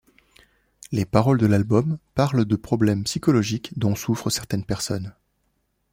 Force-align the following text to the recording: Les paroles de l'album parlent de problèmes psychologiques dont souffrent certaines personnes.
Les 0.91 1.05
paroles 1.05 1.37
de 1.37 1.45
l'album 1.45 1.99
parlent 2.15 2.45
de 2.45 2.55
problèmes 2.55 3.03
psychologiques 3.03 3.77
dont 3.77 3.93
souffrent 3.93 4.31
certaines 4.31 4.65
personnes. 4.65 5.13